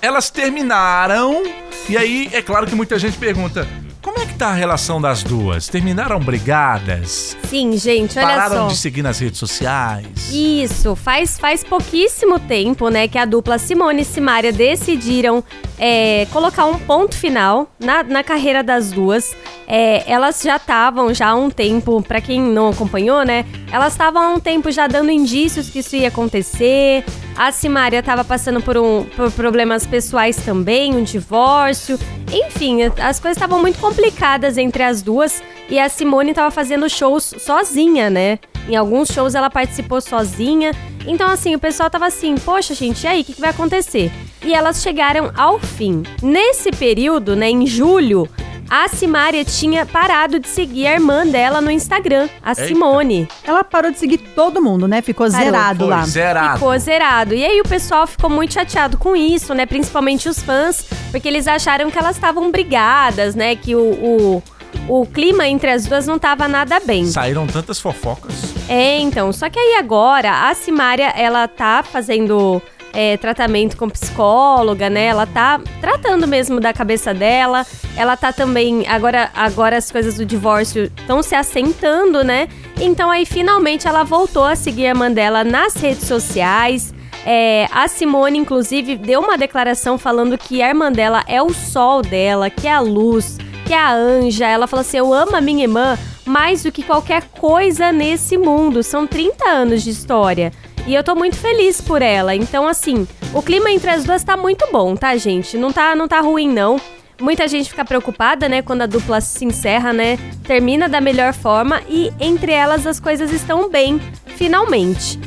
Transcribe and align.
Elas 0.00 0.30
terminaram, 0.30 1.42
e 1.88 1.96
aí 1.96 2.30
é 2.32 2.40
claro 2.40 2.68
que 2.68 2.74
muita 2.76 2.96
gente 3.00 3.18
pergunta: 3.18 3.66
como 4.00 4.20
é 4.20 4.26
que 4.26 4.34
tá 4.34 4.50
a 4.50 4.54
relação 4.54 5.00
das 5.00 5.24
duas? 5.24 5.66
Terminaram 5.66 6.20
brigadas? 6.20 7.36
Sim, 7.50 7.76
gente, 7.76 8.16
olha 8.16 8.28
Pararam 8.28 8.56
só. 8.56 8.66
de 8.68 8.76
seguir 8.76 9.02
nas 9.02 9.18
redes 9.18 9.40
sociais? 9.40 10.06
Isso, 10.30 10.94
faz, 10.94 11.36
faz 11.36 11.64
pouquíssimo 11.64 12.38
tempo, 12.38 12.88
né, 12.90 13.08
que 13.08 13.18
a 13.18 13.24
dupla 13.24 13.58
Simone 13.58 14.02
e 14.02 14.04
Simária 14.04 14.52
decidiram 14.52 15.42
é, 15.76 16.28
colocar 16.30 16.66
um 16.66 16.78
ponto 16.78 17.16
final 17.16 17.68
na, 17.80 18.04
na 18.04 18.22
carreira 18.22 18.62
das 18.62 18.92
duas. 18.92 19.34
É, 19.66 20.08
elas 20.08 20.40
já 20.40 20.58
estavam 20.58 21.12
já 21.12 21.30
há 21.30 21.34
um 21.34 21.50
tempo, 21.50 22.00
pra 22.02 22.20
quem 22.20 22.40
não 22.40 22.68
acompanhou, 22.68 23.24
né, 23.24 23.44
elas 23.72 23.94
estavam 23.94 24.22
há 24.22 24.28
um 24.28 24.38
tempo 24.38 24.70
já 24.70 24.86
dando 24.86 25.10
indícios 25.10 25.68
que 25.68 25.80
isso 25.80 25.96
ia 25.96 26.06
acontecer. 26.06 27.04
A 27.38 27.52
Simária 27.52 28.00
estava 28.00 28.24
passando 28.24 28.60
por, 28.60 28.76
um, 28.76 29.04
por 29.04 29.30
problemas 29.30 29.86
pessoais 29.86 30.36
também, 30.38 30.96
um 30.96 31.04
divórcio. 31.04 31.96
Enfim, 32.32 32.82
as 32.82 33.20
coisas 33.20 33.36
estavam 33.36 33.60
muito 33.60 33.78
complicadas 33.78 34.58
entre 34.58 34.82
as 34.82 35.02
duas 35.02 35.40
e 35.70 35.78
a 35.78 35.88
Simone 35.88 36.30
estava 36.30 36.50
fazendo 36.50 36.90
shows 36.90 37.32
sozinha, 37.38 38.10
né? 38.10 38.40
Em 38.68 38.74
alguns 38.74 39.10
shows 39.10 39.36
ela 39.36 39.48
participou 39.48 40.00
sozinha. 40.00 40.72
Então, 41.06 41.30
assim, 41.30 41.54
o 41.54 41.60
pessoal 41.60 41.88
tava 41.88 42.06
assim, 42.06 42.34
poxa, 42.34 42.74
gente, 42.74 43.04
e 43.04 43.06
aí, 43.06 43.20
o 43.20 43.24
que, 43.24 43.34
que 43.34 43.40
vai 43.40 43.50
acontecer? 43.50 44.10
E 44.44 44.52
elas 44.52 44.82
chegaram 44.82 45.30
ao 45.36 45.60
fim. 45.60 46.02
Nesse 46.20 46.72
período, 46.72 47.36
né, 47.36 47.48
em 47.48 47.68
julho, 47.68 48.28
a 48.68 48.88
Simária 48.88 49.44
tinha 49.44 49.86
parado 49.86 50.38
de 50.38 50.48
seguir 50.48 50.86
a 50.86 50.94
irmã 50.94 51.26
dela 51.26 51.60
no 51.60 51.70
Instagram, 51.70 52.28
a 52.42 52.50
Eita. 52.50 52.66
Simone. 52.66 53.28
Ela 53.44 53.64
parou 53.64 53.90
de 53.90 53.98
seguir 53.98 54.18
todo 54.18 54.62
mundo, 54.62 54.86
né? 54.86 55.00
Ficou 55.02 55.30
Parou, 55.30 55.44
zerado 55.44 55.78
Foi 55.80 55.88
lá. 55.88 56.04
zerado. 56.04 56.58
Ficou 56.58 56.78
zerado. 56.78 57.34
E 57.34 57.44
aí 57.44 57.60
o 57.60 57.64
pessoal 57.64 58.06
ficou 58.06 58.28
muito 58.28 58.54
chateado 58.54 58.98
com 58.98 59.16
isso, 59.16 59.54
né? 59.54 59.64
Principalmente 59.66 60.28
os 60.28 60.40
fãs, 60.42 60.84
porque 61.10 61.26
eles 61.28 61.46
acharam 61.48 61.90
que 61.90 61.98
elas 61.98 62.16
estavam 62.16 62.50
brigadas, 62.50 63.34
né? 63.34 63.56
Que 63.56 63.74
o, 63.74 63.80
o, 63.80 64.42
o 64.88 65.06
clima 65.06 65.46
entre 65.48 65.70
as 65.70 65.86
duas 65.86 66.06
não 66.06 66.18
tava 66.18 66.46
nada 66.46 66.78
bem. 66.80 67.06
Saíram 67.06 67.46
tantas 67.46 67.80
fofocas. 67.80 68.34
É, 68.68 68.98
então. 68.98 69.32
Só 69.32 69.48
que 69.48 69.58
aí 69.58 69.76
agora, 69.78 70.48
a 70.48 70.54
Simária, 70.54 71.12
ela 71.16 71.48
tá 71.48 71.82
fazendo 71.82 72.60
é, 72.92 73.16
tratamento 73.16 73.76
com 73.76 73.88
psicóloga, 73.88 74.88
né? 74.88 75.06
Ela 75.06 75.26
tá 75.26 75.60
tratando 75.80 76.26
mesmo 76.26 76.60
da 76.60 76.72
cabeça 76.72 77.12
dela. 77.12 77.66
Ela 77.96 78.16
tá 78.16 78.32
também. 78.32 78.86
Agora, 78.88 79.30
agora 79.34 79.76
as 79.76 79.90
coisas 79.90 80.16
do 80.16 80.24
divórcio 80.24 80.84
estão 80.84 81.22
se 81.22 81.34
assentando, 81.34 82.24
né? 82.24 82.48
Então 82.80 83.10
aí 83.10 83.26
finalmente 83.26 83.86
ela 83.86 84.04
voltou 84.04 84.44
a 84.44 84.54
seguir 84.56 84.86
a 84.86 84.90
irmã 84.90 85.10
dela 85.10 85.44
nas 85.44 85.74
redes 85.74 86.06
sociais. 86.06 86.94
É, 87.26 87.68
a 87.72 87.88
Simone, 87.88 88.38
inclusive, 88.38 88.96
deu 88.96 89.20
uma 89.20 89.36
declaração 89.36 89.98
falando 89.98 90.38
que 90.38 90.62
a 90.62 90.68
irmã 90.68 90.90
dela 90.90 91.22
é 91.26 91.42
o 91.42 91.52
sol 91.52 92.00
dela, 92.00 92.48
que 92.48 92.66
é 92.66 92.72
a 92.72 92.80
luz, 92.80 93.36
que 93.66 93.74
é 93.74 93.78
a 93.78 93.92
anja. 93.92 94.46
Ela 94.46 94.66
falou 94.66 94.80
assim: 94.80 94.98
Eu 94.98 95.12
amo 95.12 95.36
a 95.36 95.40
minha 95.40 95.64
irmã 95.64 95.98
mais 96.24 96.62
do 96.62 96.70
que 96.70 96.82
qualquer 96.82 97.24
coisa 97.38 97.90
nesse 97.90 98.38
mundo. 98.38 98.82
São 98.82 99.06
30 99.06 99.48
anos 99.48 99.82
de 99.82 99.90
história. 99.90 100.52
E 100.88 100.94
eu 100.94 101.04
tô 101.04 101.14
muito 101.14 101.36
feliz 101.36 101.82
por 101.82 102.00
ela. 102.00 102.34
Então, 102.34 102.66
assim, 102.66 103.06
o 103.34 103.42
clima 103.42 103.70
entre 103.70 103.90
as 103.90 104.04
duas 104.04 104.24
tá 104.24 104.38
muito 104.38 104.66
bom, 104.72 104.96
tá, 104.96 105.14
gente? 105.18 105.54
Não 105.58 105.70
tá, 105.70 105.94
não 105.94 106.08
tá 106.08 106.18
ruim, 106.20 106.48
não. 106.50 106.80
Muita 107.20 107.46
gente 107.46 107.68
fica 107.68 107.84
preocupada, 107.84 108.48
né, 108.48 108.62
quando 108.62 108.80
a 108.80 108.86
dupla 108.86 109.20
se 109.20 109.44
encerra, 109.44 109.92
né? 109.92 110.18
Termina 110.44 110.88
da 110.88 110.98
melhor 110.98 111.34
forma 111.34 111.82
e 111.90 112.10
entre 112.18 112.52
elas 112.52 112.86
as 112.86 112.98
coisas 112.98 113.30
estão 113.34 113.68
bem, 113.68 114.00
finalmente. 114.28 115.20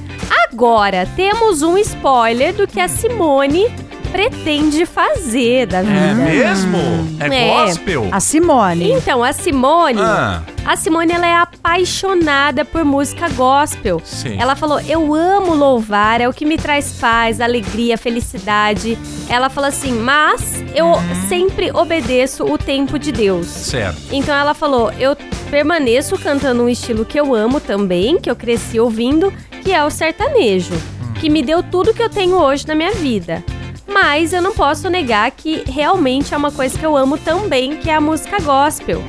Agora, 0.49 1.07
temos 1.15 1.61
um 1.61 1.77
spoiler 1.77 2.55
do 2.55 2.65
que 2.65 2.79
a 2.79 2.87
Simone 2.87 3.67
pretende 4.11 4.85
fazer 4.85 5.65
da 5.67 5.81
vida. 5.81 5.99
É 5.99 6.13
mesmo? 6.13 6.77
É, 7.19 7.25
É. 7.25 7.65
gospel? 7.65 8.07
A 8.11 8.19
Simone. 8.19 8.91
Então, 8.91 9.23
a 9.23 9.33
Simone, 9.33 9.99
Ah, 10.01 10.41
a 10.65 10.75
Simone 10.75 11.11
ela 11.13 11.27
é 11.27 11.35
apaixonada 11.35 12.63
por 12.65 12.83
música 12.85 13.29
gospel. 13.29 14.01
sim. 14.03 14.37
Ela 14.39 14.55
falou: 14.55 14.79
"Eu 14.81 15.13
amo 15.13 15.53
louvar, 15.55 16.21
é 16.21 16.27
o 16.29 16.33
que 16.33 16.45
me 16.45 16.57
traz 16.57 16.93
paz, 16.99 17.39
alegria, 17.41 17.97
felicidade". 17.97 18.97
Ela 19.29 19.49
falou 19.49 19.67
assim: 19.69 19.93
"Mas 19.93 20.63
eu 20.75 20.93
sempre 21.27 21.71
obedeço 21.71 22.43
o 22.45 22.57
tempo 22.57 22.99
de 22.99 23.11
Deus". 23.11 23.47
Certo. 23.47 23.97
Então 24.11 24.35
ela 24.35 24.53
falou: 24.53 24.91
"Eu 24.99 25.15
permaneço 25.49 26.17
cantando 26.17 26.63
um 26.63 26.69
estilo 26.69 27.03
que 27.05 27.19
eu 27.19 27.33
amo 27.35 27.59
também, 27.59 28.19
que 28.19 28.29
eu 28.29 28.35
cresci 28.35 28.79
ouvindo, 28.79 29.33
que 29.63 29.71
é 29.73 29.83
o 29.83 29.89
sertanejo, 29.89 30.73
que 31.19 31.29
me 31.29 31.43
deu 31.43 31.61
tudo 31.61 31.93
que 31.93 32.01
eu 32.01 32.09
tenho 32.09 32.35
hoje 32.35 32.67
na 32.67 32.75
minha 32.75 32.93
vida". 32.93 33.43
Mas 33.93 34.33
eu 34.33 34.41
não 34.41 34.53
posso 34.53 34.89
negar 34.89 35.29
que 35.31 35.63
realmente 35.67 36.33
é 36.33 36.37
uma 36.37 36.51
coisa 36.51 36.77
que 36.77 36.85
eu 36.85 36.95
amo 36.95 37.17
também, 37.17 37.77
que 37.77 37.89
é 37.89 37.95
a 37.95 38.01
música 38.01 38.39
gospel. 38.39 39.03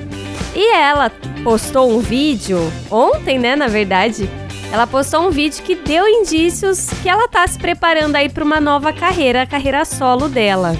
E 0.54 0.75
ela 0.75 1.10
postou 1.43 1.91
um 1.91 2.00
vídeo 2.00 2.59
ontem, 2.91 3.38
né, 3.38 3.56
na 3.56 3.69
verdade. 3.69 4.28
Ela 4.72 4.87
postou 4.87 5.26
um 5.26 5.31
vídeo 5.31 5.62
que 5.62 5.75
deu 5.75 6.09
indícios 6.09 6.88
que 7.03 7.09
ela 7.09 7.28
tá 7.28 7.47
se 7.47 7.59
preparando 7.59 8.16
aí 8.16 8.28
para 8.28 8.43
uma 8.43 8.60
nova 8.60 8.93
carreira, 8.93 9.43
a 9.43 9.47
carreira 9.47 9.84
solo 9.84 10.28
dela. 10.28 10.75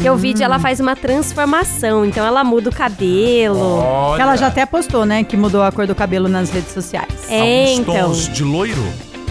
Que 0.00 0.08
o 0.08 0.16
vídeo 0.16 0.44
ela 0.44 0.58
faz 0.58 0.80
uma 0.80 0.96
transformação, 0.96 2.04
então 2.04 2.24
ela 2.24 2.42
muda 2.42 2.70
o 2.70 2.74
cabelo. 2.74 3.78
Olha, 3.78 4.22
Ela 4.22 4.36
já 4.36 4.46
até 4.46 4.64
postou, 4.64 5.04
né? 5.04 5.22
Que 5.24 5.36
mudou 5.36 5.62
a 5.62 5.70
cor 5.70 5.86
do 5.86 5.94
cabelo 5.94 6.28
nas 6.28 6.50
redes 6.50 6.72
sociais. 6.72 7.08
É, 7.28 7.64
alguns 7.64 7.78
então. 7.78 7.94
tons 7.94 8.28
de 8.28 8.44
loiro. 8.44 8.82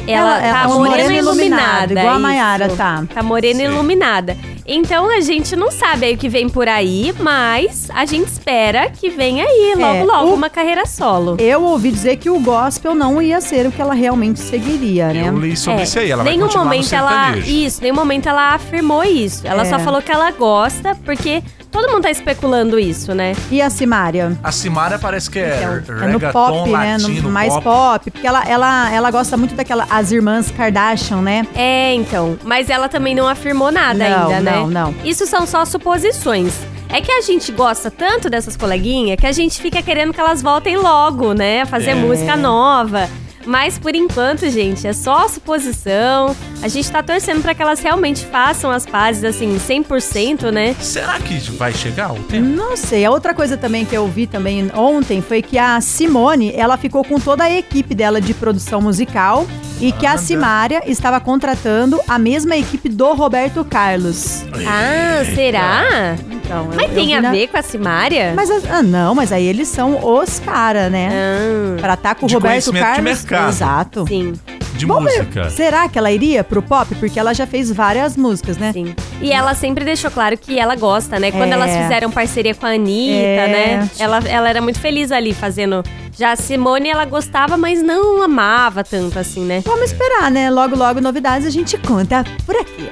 Ela, 0.07 0.37
Ela 0.37 0.47
é 0.47 0.51
tá 0.51 0.67
morena 0.67 0.89
moreno 0.89 1.11
iluminada. 1.13 1.93
igual 1.93 2.07
a 2.07 2.11
isso. 2.13 2.19
Maiara 2.21 2.69
tá. 2.69 3.03
Tá 3.13 3.23
morena 3.23 3.59
Sim. 3.59 3.65
iluminada. 3.65 4.37
Então 4.65 5.09
a 5.09 5.19
gente 5.21 5.55
não 5.55 5.71
sabe 5.71 6.05
aí 6.05 6.13
o 6.15 6.17
que 6.17 6.29
vem 6.29 6.47
por 6.49 6.67
aí, 6.67 7.13
mas 7.19 7.89
a 7.93 8.05
gente 8.05 8.27
espera 8.27 8.89
que 8.89 9.09
venha 9.09 9.43
aí 9.45 9.73
logo 9.75 9.95
É, 9.95 10.03
logo 10.03 10.29
o- 10.29 10.33
uma 10.33 10.49
carreira 10.49 10.85
solo. 10.85 11.35
Eu 11.39 11.63
ouvi 11.63 11.91
dizer 11.91 12.17
que 12.17 12.29
o 12.29 12.39
gospel 12.39 12.93
não 12.95 13.21
ia 13.21 13.41
ser 13.41 13.65
o 13.67 13.71
que 13.71 13.81
ela 13.81 13.93
realmente 13.93 14.39
seguiria, 14.39 15.07
né? 15.13 15.27
Eu 15.27 15.37
li 15.37 15.55
sobre 15.57 15.81
É, 15.81 15.83
isso 15.83 15.99
aí. 15.99 16.11
Ela 16.11 16.23
vai 16.23 16.33
nenhum 16.33 16.45
continuar 16.45 16.63
no 16.65 16.69
momento 16.71 16.93
ela 16.93 17.37
isso, 17.37 17.81
nenhum 17.81 17.95
momento 17.95 18.29
ela 18.29 18.53
afirmou 18.53 19.03
isso. 19.03 19.45
Ela 19.47 19.63
É. 19.63 19.65
só 19.65 19.79
falou 19.79 20.01
que 20.01 20.11
ela 20.11 20.31
gosta 20.31 20.95
porque 21.05 21.41
todo 21.71 21.89
mundo 21.91 22.03
tá 22.03 22.11
especulando 22.11 22.77
isso, 22.77 23.13
né? 23.15 23.33
E 23.49 23.61
a 23.61 23.69
Simária? 23.69 24.37
A 24.43 24.51
Simara 24.51 24.99
parece 24.99 25.29
que 25.31 25.39
é, 25.39 25.81
Então, 25.83 26.03
é 26.03 26.07
no 26.07 26.19
pop, 26.19 26.69
né? 26.69 26.91
latino, 26.97 27.21
No 27.23 27.31
mais 27.31 27.53
pop. 27.53 27.63
pop. 27.63 28.11
Porque 28.11 28.27
ela, 28.27 28.43
ela, 28.47 28.91
ela 28.93 29.09
gosta 29.11 29.37
muito 29.37 29.55
daquela. 29.55 29.87
As 29.89 30.11
irmãs 30.11 30.51
Kardashian, 30.51 31.21
né? 31.21 31.47
É, 31.55 31.93
então, 31.93 32.37
mas 32.43 32.69
ela 32.69 32.87
também 32.89 33.15
não 33.15 33.27
afirmou 33.27 33.71
nada 33.71 34.07
Não, 34.09 34.29
ainda, 34.29 34.39
né? 34.41 34.51
não, 34.57 34.67
não. 34.67 34.95
Isso 35.03 35.25
são 35.25 35.45
só 35.47 35.63
suposições. 35.65 36.53
É 36.93 36.99
que 36.99 37.09
a 37.11 37.21
gente 37.21 37.53
gosta 37.53 37.89
tanto 37.89 38.29
dessas 38.29 38.57
coleguinhas 38.57 39.17
que 39.17 39.25
a 39.25 39.31
gente 39.31 39.61
fica 39.61 39.81
querendo 39.81 40.11
que 40.13 40.19
elas 40.19 40.41
voltem 40.41 40.75
logo, 40.75 41.33
né? 41.33 41.61
A 41.61 41.65
fazer 41.65 41.91
É. 41.91 41.95
música 41.95 42.35
nova. 42.35 43.09
Mas 43.45 43.77
por 43.77 43.95
enquanto, 43.95 44.49
gente, 44.49 44.87
é 44.87 44.93
só 44.93 45.27
suposição. 45.27 46.35
A 46.61 46.67
gente 46.67 46.91
tá 46.91 47.01
torcendo 47.03 47.41
pra 47.41 47.53
que 47.53 47.61
elas 47.61 47.79
realmente 47.79 48.25
façam 48.25 48.71
as 48.71 48.85
pazes, 48.85 49.23
assim, 49.23 49.57
100%, 49.57 50.51
né? 50.51 50.75
Será 50.79 51.19
que 51.19 51.39
vai 51.51 51.73
chegar 51.73 52.13
o 52.13 52.19
tempo? 52.23 52.47
Não 52.47 52.77
sei. 52.77 53.03
A 53.03 53.11
outra 53.11 53.33
coisa 53.33 53.57
também 53.57 53.83
que 53.83 53.95
eu 53.95 54.07
vi 54.07 54.27
também 54.27 54.71
ontem 54.75 55.21
foi 55.21 55.41
que 55.41 55.57
a 55.57 55.81
Simone, 55.81 56.53
ela 56.55 56.77
ficou 56.77 57.03
com 57.03 57.19
toda 57.19 57.43
a 57.43 57.51
equipe 57.51 57.93
dela 57.95 58.21
de 58.21 58.33
produção 58.33 58.81
musical 58.81 59.45
e 59.79 59.91
que 59.91 60.05
a. 60.05 60.21
Simária 60.21 60.83
estava 60.85 61.19
contratando 61.19 61.99
a 62.07 62.19
mesma 62.19 62.55
equipe 62.55 62.87
do 62.87 63.13
Roberto 63.13 63.65
Carlos. 63.65 64.43
Ah, 64.67 65.23
será? 65.33 66.15
Então, 66.51 66.65
eu- 66.65 66.75
Mas 66.75 66.89
eu 66.89 66.95
tem 66.95 67.05
vi 67.07 67.13
a 67.13 67.21
na- 67.21 67.31
ver 67.31 67.47
com 67.47 67.57
a 67.57 67.61
Simária? 67.61 68.33
Mas 68.35 68.49
ah, 68.69 68.83
não, 68.83 69.15
mas 69.15 69.31
aí 69.31 69.45
eles 69.45 69.67
são 69.69 69.97
os 70.19 70.39
caras, 70.39 70.91
né? 70.91 71.09
Ah, 71.11 71.81
Pra 71.81 71.93
estar 71.93 72.15
com 72.15 72.25
o 72.25 72.27
De 72.29 72.33
Roberto 72.35 72.51
conhecimento 72.71 72.83
de 72.83 72.89
Carlos. 72.95 73.03
mercado. 73.21 73.49
Exato. 73.49 74.05
sim, 74.07 74.33
De 74.75 74.85
ver, 74.85 74.93
música. 74.93 75.49
Será 75.49 75.87
que 75.87 75.97
ela 75.97 76.11
iria 76.11 76.43
pro 76.43 76.61
pop? 76.61 76.93
Porque 76.95 77.19
ela 77.19 77.33
já 77.33 77.45
fez 77.47 77.71
várias 77.71 78.17
músicas, 78.17 78.57
né? 78.57 78.71
sim. 78.73 78.93
E 79.21 79.31
ela 79.31 79.53
sempre 79.53 79.85
deixou 79.85 80.09
claro 80.11 80.37
que 80.37 80.59
ela 80.59 80.75
gosta, 80.75 81.19
né? 81.19 81.31
Quando 81.31 81.51
É. 81.51 81.53
elas 81.53 81.71
fizeram 81.71 82.09
parceria 82.11 82.53
com 82.55 82.65
a 82.65 82.69
Anitta, 82.71 83.13
É. 83.15 83.47
né? 83.77 83.89
Ela, 83.99 84.19
ela 84.27 84.49
era 84.49 84.61
muito 84.61 84.79
feliz 84.79 85.11
ali 85.11 85.33
fazendo. 85.33 85.83
Já 86.17 86.31
a 86.33 86.35
Simone, 86.35 86.89
ela 86.89 87.05
gostava, 87.05 87.55
mas 87.57 87.81
não 87.81 88.21
amava 88.21 88.83
tanto 88.83 89.17
assim, 89.17 89.41
né? 89.45 89.61
Vamos 89.65 89.83
esperar, 89.91 90.29
né? 90.29 90.49
Logo, 90.49 90.75
logo, 90.75 90.99
novidades 90.99 91.47
a 91.47 91.49
gente 91.49 91.77
conta 91.77 92.23
por 92.45 92.55
aqui. 92.55 92.89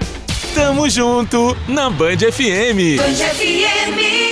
Tamo 0.54 0.88
junto 0.90 1.56
na 1.68 1.90
Band 1.90 2.22
FM. 2.32 2.98
Band 2.98 3.18
FM. 3.18 4.29